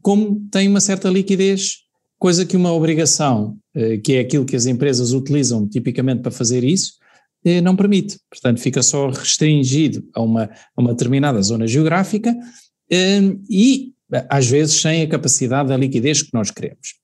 [0.00, 1.82] como tem uma certa liquidez,
[2.22, 6.62] coisa que uma obrigação, eh, que é aquilo que as empresas utilizam tipicamente para fazer
[6.62, 6.92] isso,
[7.44, 8.16] eh, não permite.
[8.30, 12.32] Portanto, fica só restringido a uma, a uma determinada zona geográfica
[13.50, 13.91] e
[14.28, 17.00] às vezes sem a capacidade da liquidez que nós queremos.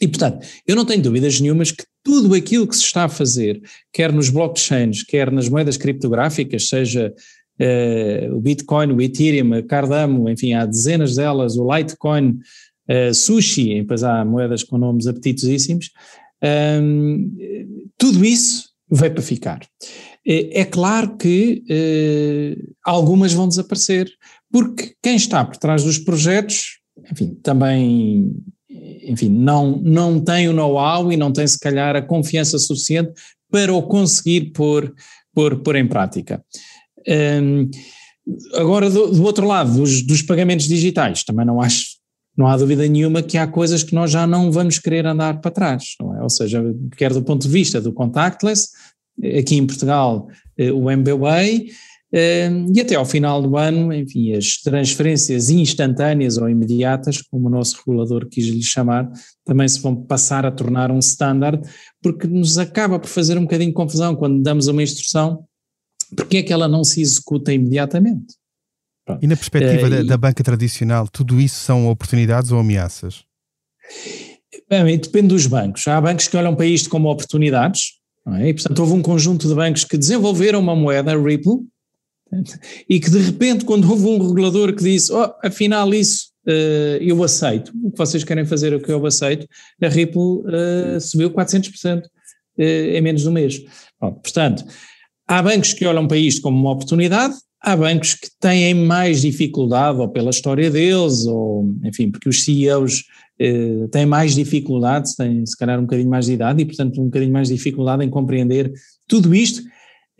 [0.00, 3.62] E, portanto, eu não tenho dúvidas nenhumas que tudo aquilo que se está a fazer,
[3.92, 7.14] quer nos blockchains, quer nas moedas criptográficas, seja
[7.60, 12.40] uh, o Bitcoin, o Ethereum, a Cardano, enfim, há dezenas delas, o Litecoin,
[12.88, 15.90] uh, Sushi, depois há moedas com nomes apetitosíssimos,
[16.82, 17.30] um,
[17.96, 19.60] tudo isso veio para ficar.
[20.26, 24.10] É, é claro que uh, algumas vão desaparecer,
[24.52, 26.78] porque quem está por trás dos projetos,
[27.10, 28.30] enfim, também
[29.04, 33.12] enfim, não, não tem o know-how e não tem se calhar a confiança suficiente
[33.50, 34.92] para o conseguir pôr,
[35.34, 36.42] pôr, pôr em prática.
[37.06, 37.68] Um,
[38.54, 41.98] agora, do, do, outro lado, dos, dos pagamentos digitais, também não acho,
[42.36, 45.50] não há dúvida nenhuma que há coisas que nós já não vamos querer andar para
[45.50, 46.22] trás, é?
[46.22, 46.62] Ou seja,
[46.96, 48.68] quer do ponto de vista do contactless,
[49.38, 51.68] aqui em Portugal eh, o MBWay,
[52.12, 57.78] e até ao final do ano, enfim, as transferências instantâneas ou imediatas, como o nosso
[57.78, 59.10] regulador quis lhe chamar,
[59.44, 61.66] também se vão passar a tornar um standard,
[62.02, 65.44] porque nos acaba por fazer um bocadinho de confusão quando damos uma instrução,
[66.14, 68.34] porque é que ela não se executa imediatamente.
[69.06, 69.24] Pronto.
[69.24, 73.24] E na perspectiva uh, da, da, banca tradicional, tudo isso são oportunidades ou ameaças?
[74.68, 75.88] Bem, depende dos bancos.
[75.88, 77.94] Há bancos que olham para isto como oportunidades,
[78.28, 78.50] é?
[78.50, 81.71] e portanto houve um conjunto de bancos que desenvolveram uma moeda, Ripple,
[82.88, 87.22] e que de repente, quando houve um regulador que disse, oh, afinal isso uh, eu
[87.22, 89.46] aceito, o que vocês querem fazer é o que eu aceito,
[89.82, 92.08] a Ripple uh, subiu 400% uh,
[92.58, 93.62] em menos de um mês.
[93.98, 94.64] Pronto, portanto,
[95.26, 99.98] há bancos que olham para isto como uma oportunidade, há bancos que têm mais dificuldade,
[99.98, 103.04] ou pela história deles, ou enfim, porque os CEOs
[103.38, 107.06] eh, têm mais dificuldade, têm se calhar um bocadinho mais de idade e, portanto, um
[107.06, 108.72] bocadinho mais de dificuldade em compreender
[109.08, 109.71] tudo isto eh,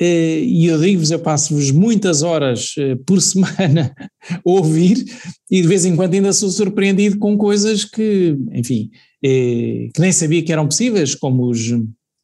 [0.04, 5.04] e eu digo-vos, eu passo-vos muitas horas eh, por semana a ouvir
[5.50, 8.90] e de vez em quando ainda sou surpreendido com coisas que, enfim,
[9.24, 11.60] eh, que nem sabia que eram possíveis, como os,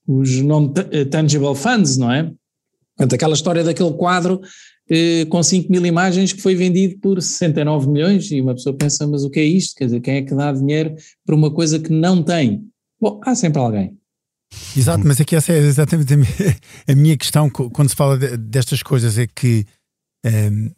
[0.06, 2.30] os non-tangible funds, não é?
[2.96, 4.40] Portanto, aquela história daquele quadro
[4.90, 9.06] eh, com 5 mil imagens que foi vendido por 69 milhões e uma pessoa pensa,
[9.06, 9.74] mas o que é isto?
[9.76, 10.94] Quer dizer, quem é que dá dinheiro
[11.26, 12.64] para uma coisa que não tem?
[13.00, 13.97] Bom, há sempre alguém.
[14.76, 19.26] Exato, mas aqui essa é exatamente a minha questão quando se fala destas coisas, é
[19.26, 19.66] que
[20.24, 20.70] um, ehm,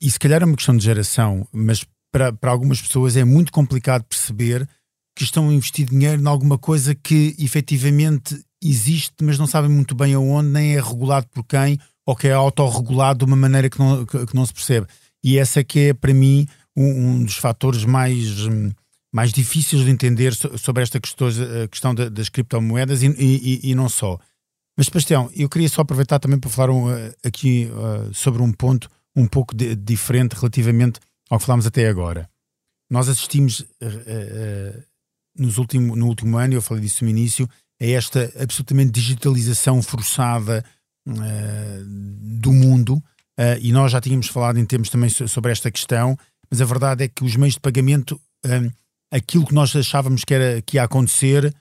[0.00, 3.50] e se calhar é uma questão de geração, mas para, para algumas pessoas é muito
[3.50, 4.68] complicado perceber
[5.16, 9.94] que estão a investir dinheiro em alguma coisa que efetivamente existe, mas não sabem muito
[9.94, 13.78] bem aonde, nem é regulado por quem, ou que é autorregulado de uma maneira que
[13.78, 14.86] não, que, que não se percebe.
[15.22, 18.46] E essa é que é, para mim, um, um dos fatores mais,
[19.14, 21.28] mais difíceis de entender sobre esta questão,
[21.70, 24.18] questão das criptomoedas e, e, e, não só.
[24.76, 26.86] Mas, Sebastião, eu queria só aproveitar também para falar um,
[27.24, 30.98] aqui uh, sobre um ponto um pouco de, diferente relativamente
[31.30, 32.28] ao que falámos até agora.
[32.90, 34.82] Nós assistimos uh, uh,
[35.38, 37.48] nos último, no último ano, eu falei disso no início,
[37.80, 40.64] a esta absolutamente digitalização forçada
[41.06, 43.02] do mundo,
[43.60, 46.16] e nós já tínhamos falado em termos também sobre esta questão,
[46.50, 48.18] mas a verdade é que os meios de pagamento,
[49.12, 51.54] aquilo que nós achávamos que, era, que ia acontecer,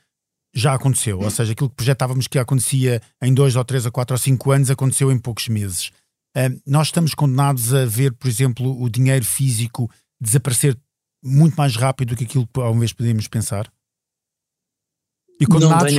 [0.53, 1.19] já aconteceu.
[1.19, 4.51] Ou seja, aquilo que projetávamos que acontecia em dois ou três ou quatro ou cinco
[4.51, 5.91] anos, aconteceu em poucos meses.
[6.35, 10.77] Uh, nós estamos condenados a ver, por exemplo, o dinheiro físico desaparecer
[11.23, 13.71] muito mais rápido do que aquilo que alguma vez podíamos pensar?
[15.39, 15.93] E condenados,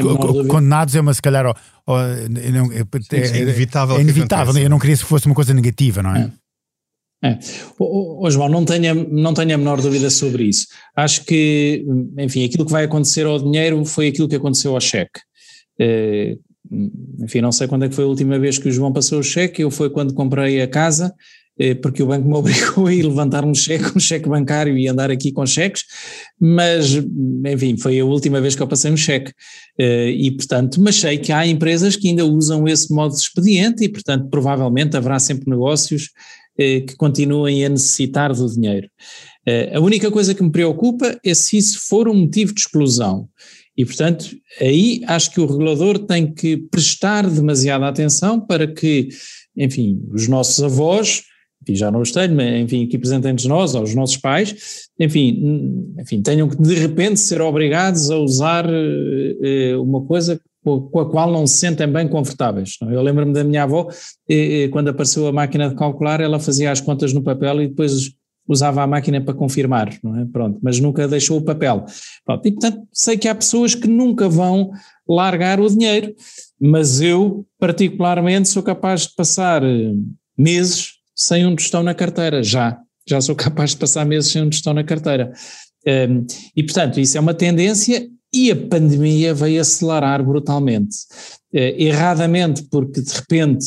[0.48, 1.54] condenados é uma, se calhar, oh,
[1.86, 1.98] oh,
[2.30, 3.96] não, é, é, é, inevitável.
[3.96, 6.22] É inevitável, eu não queria que fosse uma coisa negativa, não é?
[6.22, 6.32] é.
[7.24, 7.38] É.
[7.78, 10.66] Oh, João, não tenha, não tenha a menor dúvida sobre isso.
[10.94, 11.84] Acho que,
[12.18, 15.20] enfim, aquilo que vai acontecer ao dinheiro foi aquilo que aconteceu ao cheque.
[15.80, 16.38] Uh,
[17.22, 19.22] enfim, não sei quando é que foi a última vez que o João passou o
[19.22, 21.14] cheque, eu foi quando comprei a casa
[21.58, 24.88] eh, porque o banco me obrigou a ir levantar um cheque, um cheque bancário e
[24.88, 25.84] andar aqui com cheques,
[26.40, 26.94] mas,
[27.46, 29.32] enfim, foi a última vez que eu passei um cheque.
[29.78, 33.84] Eh, e, portanto, mas sei que há empresas que ainda usam esse modo de expediente
[33.84, 36.10] e, portanto, provavelmente haverá sempre negócios
[36.56, 38.88] que continuem a necessitar do dinheiro.
[39.74, 43.28] A única coisa que me preocupa é se isso for um motivo de exclusão.
[43.76, 49.08] E, portanto, aí acho que o regulador tem que prestar demasiada atenção para que,
[49.56, 51.24] enfim, os nossos avós
[51.64, 56.20] enfim, já não os tenho, mas enfim, aqui presentes nós, aos nossos pais, enfim, enfim,
[56.20, 61.46] tenham que de repente ser obrigados a usar uh, uma coisa com a qual não
[61.46, 62.76] se sentem bem confortáveis.
[62.80, 63.88] Eu lembro-me da minha avó,
[64.28, 68.10] eh, quando apareceu a máquina de calcular, ela fazia as contas no papel e depois
[68.48, 70.26] usava a máquina para confirmar, não é?
[70.26, 71.84] Pronto, mas nunca deixou o papel.
[72.24, 74.70] Pronto, e portanto sei que há pessoas que nunca vão
[75.08, 76.14] largar o dinheiro,
[76.60, 79.62] mas eu particularmente sou capaz de passar
[80.36, 82.78] meses sem um tostão na carteira, já.
[83.06, 85.32] Já sou capaz de passar meses sem um tostão na carteira.
[85.86, 90.96] Um, e, portanto, isso é uma tendência e a pandemia veio acelerar brutalmente.
[91.52, 93.64] Uh, erradamente, porque de repente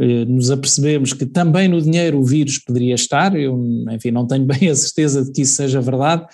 [0.00, 3.56] uh, nos apercebemos que também no dinheiro o vírus poderia estar, eu,
[3.90, 6.26] enfim, não tenho bem a certeza de que isso seja verdade,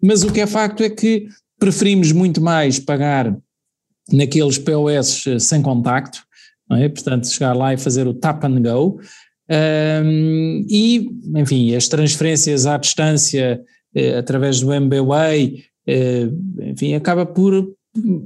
[0.00, 1.28] mas o que é facto é que
[1.58, 3.36] preferimos muito mais pagar
[4.12, 6.24] naqueles POS eh, sem contacto,
[6.72, 6.88] é?
[6.88, 9.00] portanto chegar lá e fazer o tap and go,
[9.50, 13.60] um, e, enfim, as transferências à distância
[13.94, 15.62] eh, através do MBWay, eh,
[16.60, 17.68] enfim, acaba por,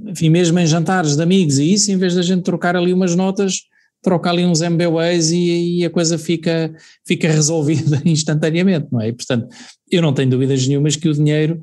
[0.06, 3.14] enfim, mesmo em jantares de amigos e isso, em vez da gente trocar ali umas
[3.14, 3.62] notas,
[4.02, 6.72] troca ali uns MBWays e, e, a coisa fica,
[7.06, 9.08] fica resolvida instantaneamente, não é?
[9.08, 9.48] E, portanto,
[9.90, 11.60] eu não tenho dúvidas nenhumas que o dinheiro,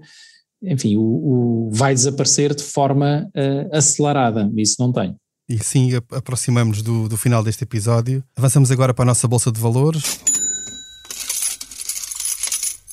[0.62, 5.16] enfim, o, o vai desaparecer de forma uh, acelerada, isso não tenho.
[5.48, 8.24] E sim, aproximamos do, do final deste episódio.
[8.36, 10.20] Avançamos agora para a nossa Bolsa de Valores.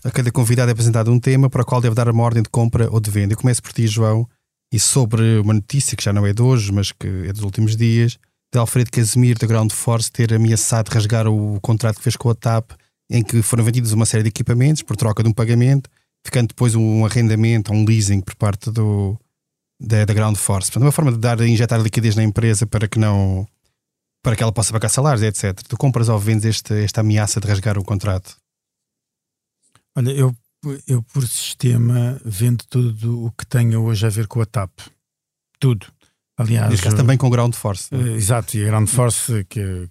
[0.03, 2.49] A cada convidado é apresentado um tema para o qual deve dar uma ordem de
[2.49, 3.35] compra ou de venda.
[3.35, 4.27] Eu começo por ti, João,
[4.73, 7.77] e sobre uma notícia que já não é de hoje, mas que é dos últimos
[7.77, 8.17] dias,
[8.53, 12.35] de Alfredo Casimiro, da Ground Force, ter ameaçado rasgar o contrato que fez com a
[12.35, 12.71] TAP,
[13.11, 15.91] em que foram vendidos uma série de equipamentos por troca de um pagamento,
[16.25, 19.19] ficando depois um arrendamento, um leasing por parte do,
[19.79, 20.71] da, da ground force.
[20.71, 23.47] Portanto, uma forma de dar, injetar liquidez na empresa para que não
[24.23, 25.61] para que ela possa pagar salários, etc.
[25.67, 28.40] Tu compras ou vendes este, esta ameaça de rasgar o contrato?
[29.97, 30.35] Olha, eu,
[30.87, 34.71] eu por sistema vendo tudo o que tenha hoje a ver com a TAP.
[35.59, 35.87] Tudo.
[36.37, 36.71] Aliás.
[36.71, 37.95] Neste caso também com Ground Force.
[37.95, 39.89] Uh, exato, e a Ground Force, que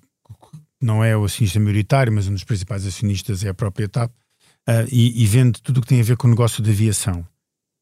[0.82, 4.88] não é o acionista maioritário, mas um dos principais acionistas é a própria TAP, uh,
[4.92, 7.26] e, e vende tudo o que tem a ver com o negócio de aviação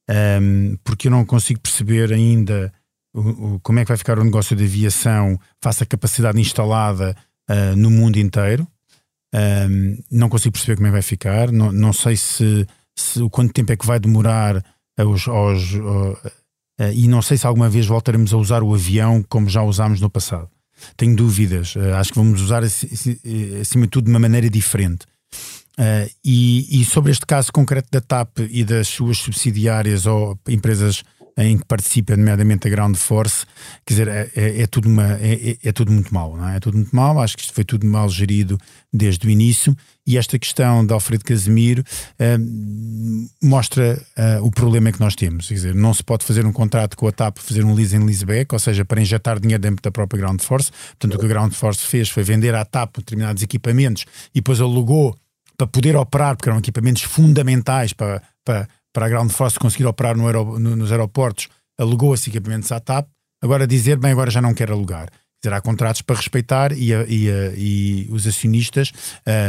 [0.09, 2.73] um, porque eu não consigo perceber ainda
[3.13, 7.15] o, o, como é que vai ficar o negócio de aviação face à capacidade instalada
[7.49, 8.67] uh, no mundo inteiro.
[9.33, 11.51] Um, não consigo perceber como é que vai ficar.
[11.51, 14.63] Não, não sei se, se quanto tempo é que vai demorar
[14.97, 16.17] aos, aos uh,
[16.93, 20.09] e não sei se alguma vez voltaremos a usar o avião como já usámos no
[20.09, 20.49] passado.
[20.95, 21.75] tenho dúvidas.
[21.75, 25.05] Uh, acho que vamos usar, acima de tudo, de uma maneira diferente.
[25.79, 31.03] Uh, e, e, sobre este caso concreto da TAP e das suas subsidiárias ou empresas
[31.37, 33.45] em que participa, nomeadamente a Ground Force,
[33.85, 36.57] quer dizer, é, é, é tudo, uma, é, é, é, tudo muito mal, não é?
[36.57, 38.57] É tudo muito mal, acho que isto foi tudo mal gerido
[38.91, 44.99] desde o início e esta questão de Alfredo Casemiro uh, mostra uh, o problema que
[44.99, 47.73] nós temos, quer dizer, não se pode fazer um contrato com a TAP, fazer um
[47.73, 51.19] lease lease back, ou seja, para injetar dinheiro dentro da própria Ground Force, portanto o
[51.19, 55.15] que a Ground Force fez foi vender à TAP determinados equipamentos e depois alugou
[55.57, 60.15] para poder operar, porque eram equipamentos fundamentais para, para, para a Ground Force conseguir operar
[60.15, 61.47] no no, nos aeroportos,
[61.77, 63.07] alugou esses equipamentos à TAP.
[63.41, 65.09] Agora dizer, bem, agora já não quer alugar.
[65.41, 68.91] Dizer, há contratos para respeitar e, e, e os acionistas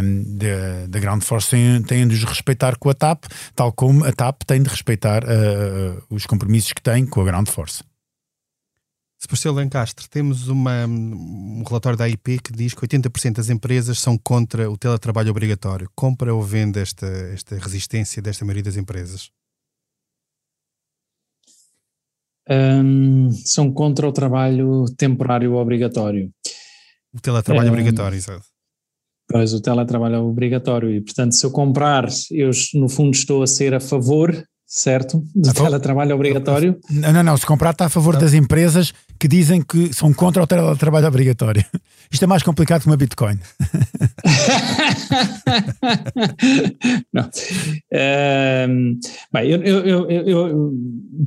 [0.02, 0.38] um,
[0.86, 3.24] da Ground Force têm, têm de os respeitar com a TAP,
[3.54, 7.48] tal como a TAP tem de respeitar uh, os compromissos que tem com a Ground
[7.48, 7.82] Force.
[9.20, 14.16] Sebastião Lencastre, temos uma, um relatório da IP que diz que 80% das empresas são
[14.16, 15.90] contra o teletrabalho obrigatório.
[15.92, 19.28] Compra ou vende esta, esta resistência desta maioria das empresas?
[22.48, 26.30] Um, são contra o trabalho temporário obrigatório.
[27.12, 28.46] O teletrabalho um, obrigatório, exato.
[29.28, 33.48] Pois, o teletrabalho é obrigatório e, portanto, se eu comprar, eu no fundo estou a
[33.48, 34.32] ser a favor
[34.68, 35.24] certo?
[35.34, 36.78] Do teletrabalho obrigatório.
[36.90, 37.36] Não, não, não.
[37.38, 38.20] Se comprar está a favor não.
[38.20, 41.64] das empresas que dizem que são contra o teletrabalho obrigatório.
[42.12, 43.38] Isto é mais complicado que uma Bitcoin.
[47.12, 47.30] não.
[48.68, 48.98] Um,
[49.32, 50.72] bem, eu, eu, eu, eu,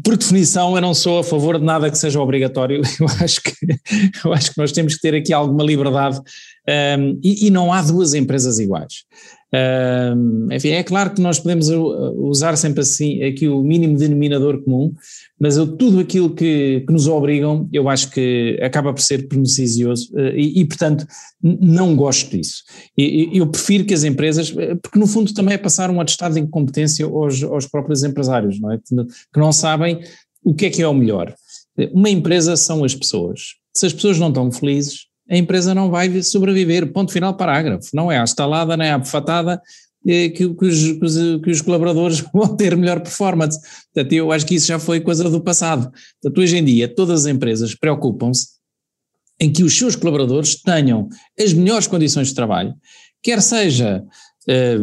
[0.03, 2.81] por definição, eu não sou a favor de nada que seja obrigatório.
[2.99, 3.53] Eu acho que,
[4.23, 7.81] eu acho que nós temos que ter aqui alguma liberdade um, e, e não há
[7.81, 9.05] duas empresas iguais.
[10.51, 11.67] Enfim, é claro que nós podemos
[12.15, 14.93] usar sempre assim aqui o mínimo denominador comum,
[15.37, 20.09] mas eu, tudo aquilo que, que, nos obrigam, eu acho que acaba por ser pernicioso
[20.13, 21.05] uh, e, e, portanto,
[21.41, 22.63] não gosto disso.
[22.97, 26.35] E, eu prefiro que as empresas, eh, porque no fundo também é passar um atestado
[26.35, 28.77] de incompetência aos, aos próprios empresários, não é?
[28.77, 29.99] Que não sabem
[30.43, 31.33] o que é que é o melhor.
[31.91, 33.55] Uma empresa são as pessoas.
[33.75, 38.11] Se as pessoas não estão felizes, a empresa não vai sobreviver, ponto final parágrafo, não
[38.11, 39.61] é à estalada nem à bufatada
[40.05, 43.57] eh, que, que, os, que, os, que, os, colaboradores vão ter melhor performance.
[43.93, 45.89] Portanto, eu acho que isso já foi coisa do passado.
[46.21, 48.47] Portanto, hoje em dia, todas as empresas preocupam-se
[49.39, 51.07] em que os seus colaboradores tenham
[51.39, 52.75] as melhores condições de trabalho,
[53.23, 54.03] quer seja,
[54.47, 54.79] eh,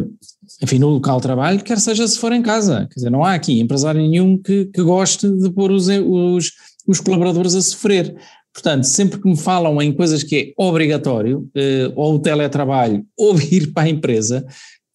[0.63, 2.87] enfim, no local de trabalho, quer seja se for em casa.
[2.87, 6.51] Quer dizer, não há aqui empresário nenhum que, goste de pôr os, os,
[6.87, 8.15] os colaboradores a sofrer.
[8.59, 13.39] Portanto, sempre que me falam em coisas que é obrigatório, uh, ou o teletrabalho, ou
[13.39, 14.45] ir para a empresa,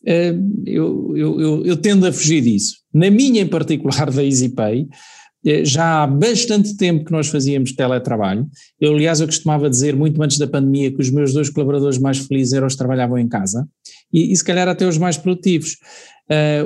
[0.02, 2.76] uh, eu, eu, eu, eu, tendo a fugir disso.
[2.92, 8.46] Na minha em particular da EasyPay, uh, já há bastante tempo que nós fazíamos teletrabalho.
[8.78, 12.18] Eu, aliás, eu costumava dizer, muito antes da pandemia, que os meus dois colaboradores mais
[12.18, 13.66] felizes eram os que trabalhavam em casa,
[14.12, 15.78] e, e se calhar até os mais produtivos.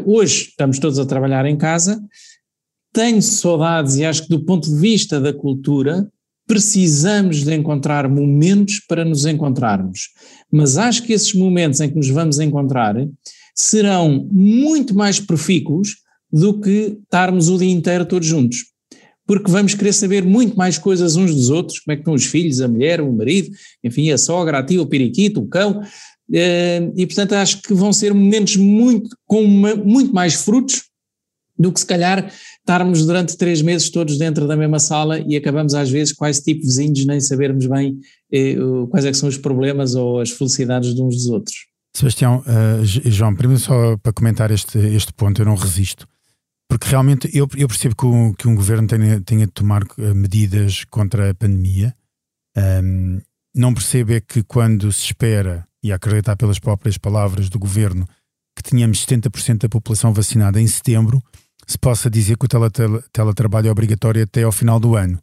[0.04, 2.00] hoje estamos todos a trabalhar em casa,
[2.92, 6.10] tenho saudades e acho que do ponto de vista da cultura,
[6.48, 10.08] precisamos de encontrar momentos para nos encontrarmos.
[10.50, 12.96] Mas acho que esses momentos em que nos vamos encontrar
[13.54, 15.96] serão muito mais profícuos
[16.32, 18.64] do que estarmos o dia inteiro todos juntos.
[19.26, 22.24] Porque vamos querer saber muito mais coisas uns dos outros, como é que estão os
[22.24, 23.50] filhos, a mulher, o marido,
[23.84, 25.82] enfim, a sogra, a tia, o periquito, o cão,
[26.32, 30.84] eh, e portanto acho que vão ser momentos muito, com muito mais frutos
[31.58, 32.32] do que se calhar
[32.68, 36.60] estarmos durante três meses todos dentro da mesma sala e acabamos às vezes quase tipo
[36.60, 37.98] vizinhos nem sabermos bem
[38.30, 38.56] eh,
[38.90, 41.56] quais é são os problemas ou as felicidades de uns dos outros.
[41.96, 46.06] Sebastião, uh, João, primeiro só para comentar este, este ponto, eu não resisto,
[46.68, 50.12] porque realmente eu, eu percebo que, um, que um governo tenha, tenha de tomar eh,
[50.12, 51.94] medidas contra a pandemia,
[52.84, 53.18] um,
[53.56, 58.06] não percebo é que quando se espera, e acreditar pelas próprias palavras do governo,
[58.54, 61.22] que tínhamos 70% da população vacinada em setembro,
[61.68, 65.18] se possa dizer que o teletrabalho é obrigatório até ao final do ano.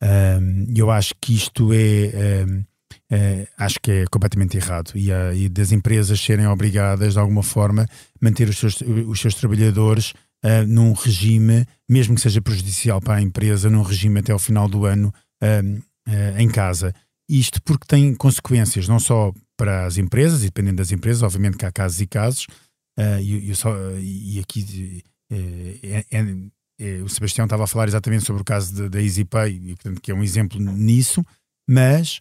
[0.00, 2.64] Um, eu acho que isto é, um,
[3.10, 7.42] é, acho que é completamente errado e, uh, e, das empresas serem obrigadas de alguma
[7.42, 7.88] forma
[8.20, 10.12] manter os seus, os seus trabalhadores
[10.44, 14.68] uh, num regime, mesmo que seja prejudicial para a empresa, num regime até ao final
[14.68, 16.94] do ano uh, em casa.
[17.28, 21.64] Isto porque tem consequências não só para as empresas, e dependendo das empresas, obviamente que
[21.64, 22.46] há casos e casos,
[23.22, 26.36] e, e, e aqui é, é,
[26.78, 30.14] é, o Sebastião estava a falar exatamente sobre o caso da EasyPay, portanto, que é
[30.14, 31.24] um exemplo nisso,
[31.68, 32.20] mas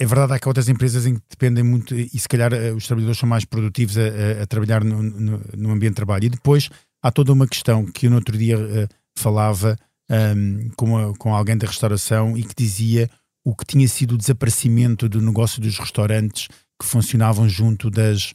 [0.00, 2.86] é verdade que há outras empresas em que dependem muito, e se calhar eh, os
[2.86, 6.24] trabalhadores são mais produtivos a, a, a trabalhar no, no, no, ambiente de trabalho.
[6.24, 6.68] E depois
[7.02, 9.78] há toda uma questão que eu no outro dia uh, falava
[10.10, 13.08] um, com, a, com alguém da restauração e que dizia
[13.44, 16.48] o que tinha sido o desaparecimento do negócio dos restaurantes
[16.80, 18.34] que funcionavam junto das,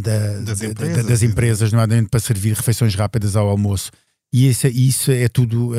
[0.00, 0.96] da, Das da- empresas.
[0.96, 3.90] da- das empresas, nomeadamente para servir refeições rápidas ao almoço.
[4.32, 5.76] E isso, isso é tudo uh,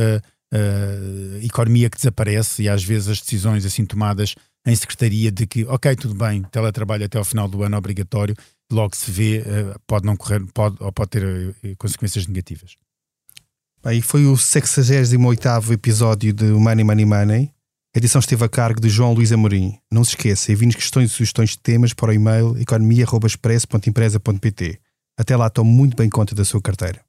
[0.54, 5.66] uh, economia que desaparece e às vezes as decisões assim tomadas em secretaria de que,
[5.66, 8.36] ok, tudo bem, teletrabalho até ao final do ano obrigatório,
[8.72, 12.76] logo se vê, uh, pode não correr, pode, ou pode ter consequências negativas.
[13.84, 17.52] Aí foi o 68 episódio de Money Money Money.
[17.96, 19.80] A edição esteve a cargo de João Luís Amorim.
[19.92, 24.80] Não se esqueça, envie-nos questões e sugestões de temas para o e-mail economia.express.empresa.pt.
[25.18, 27.02] Até lá, tome muito bem conta da sua carteira.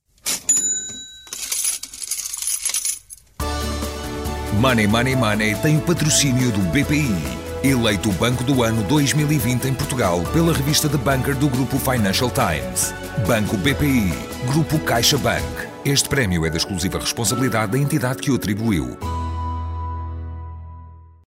[4.59, 7.15] Money Money Money tem o patrocínio do BPI,
[7.63, 12.31] eleito o Banco do Ano 2020 em Portugal pela revista The Banker do grupo Financial
[12.31, 12.95] Times.
[13.27, 14.15] Banco BPI,
[14.51, 15.45] Grupo CaixaBank.
[15.85, 18.97] Este prémio é da exclusiva responsabilidade da entidade que o atribuiu.